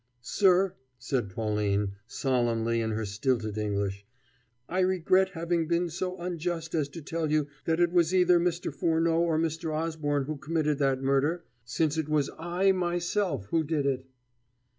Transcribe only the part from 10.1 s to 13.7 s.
who committed that murder, since it was I myself who